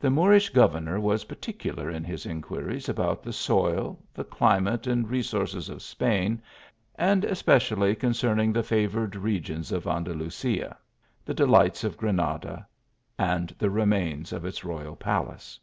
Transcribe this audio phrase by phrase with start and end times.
[0.00, 1.54] The Moorish governor was THE COURT OF LIONS.
[1.54, 1.54] 9?
[1.54, 6.40] particular in his inquiries about the soil, the climate and resources of Spain,
[6.94, 10.78] and especially concerning the favoured regions of Andalusia,
[11.26, 12.66] the delights of Granada
[13.18, 15.60] and the remains of its royal palace.